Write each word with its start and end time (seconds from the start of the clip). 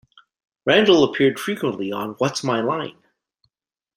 Randall 0.65 1.03
appeared 1.03 1.39
frequently 1.39 1.91
on 1.91 2.15
What's 2.17 2.43
My 2.43 2.59
Line? 2.59 2.97